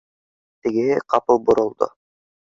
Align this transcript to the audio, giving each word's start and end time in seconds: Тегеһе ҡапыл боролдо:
Тегеһе 0.67 0.95
ҡапыл 1.15 1.43
боролдо: 1.51 1.91